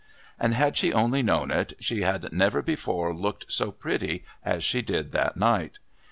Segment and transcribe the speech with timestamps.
[0.39, 4.81] And had she only known it, she had never before looked so pretty as she
[4.81, 5.77] did that night.